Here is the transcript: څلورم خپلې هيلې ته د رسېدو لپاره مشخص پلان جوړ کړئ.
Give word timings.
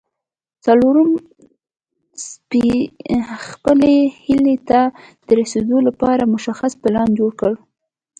څلورم 0.65 1.09
خپلې 3.47 3.97
هيلې 4.25 4.57
ته 4.69 4.79
د 5.25 5.27
رسېدو 5.39 5.77
لپاره 5.87 6.31
مشخص 6.35 6.71
پلان 6.83 7.09
جوړ 7.19 7.31
کړئ. 7.39 7.57